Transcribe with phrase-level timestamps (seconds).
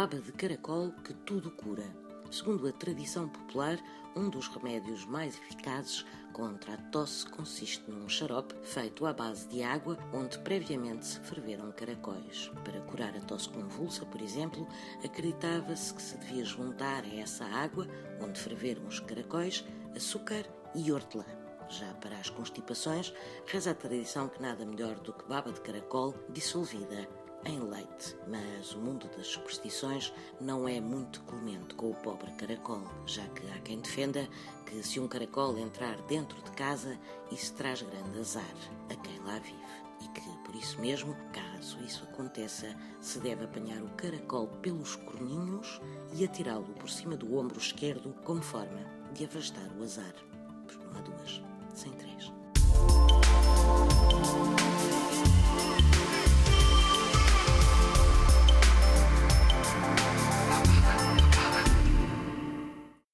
[0.00, 1.84] baba de caracol que tudo cura.
[2.30, 3.78] Segundo a tradição popular,
[4.16, 9.62] um dos remédios mais eficazes contra a tosse consiste num xarope feito à base de
[9.62, 12.50] água onde previamente se ferveram caracóis.
[12.64, 14.66] Para curar a tosse convulsa, por exemplo,
[15.04, 17.86] acreditava-se que se devia juntar a essa água,
[18.22, 21.26] onde ferveram os caracóis, açúcar e hortelã.
[21.68, 23.12] Já para as constipações,
[23.44, 27.06] reza a tradição que nada melhor do que baba de caracol dissolvida
[27.44, 28.16] em leite.
[28.26, 33.46] Mas o mundo das superstições não é muito clemente com o pobre caracol, já que
[33.50, 34.28] há quem defenda
[34.66, 36.98] que se um caracol entrar dentro de casa,
[37.30, 38.54] isso traz grande azar
[38.90, 39.58] a quem lá vive.
[40.02, 45.80] E que, por isso mesmo, caso isso aconteça, se deve apanhar o caracol pelos corninhos
[46.14, 48.80] e atirá-lo por cima do ombro esquerdo como forma
[49.12, 50.14] de afastar o azar.
[50.66, 51.42] Pois não há duas.